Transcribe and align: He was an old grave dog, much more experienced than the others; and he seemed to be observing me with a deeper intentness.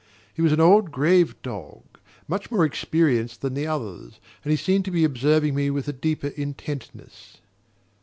He 0.33 0.41
was 0.41 0.51
an 0.51 0.59
old 0.59 0.89
grave 0.91 1.39
dog, 1.43 1.83
much 2.27 2.49
more 2.49 2.65
experienced 2.65 3.41
than 3.41 3.53
the 3.53 3.67
others; 3.67 4.19
and 4.43 4.49
he 4.49 4.57
seemed 4.57 4.83
to 4.85 4.89
be 4.89 5.03
observing 5.03 5.53
me 5.53 5.69
with 5.69 5.87
a 5.87 5.93
deeper 5.93 6.29
intentness. 6.29 7.37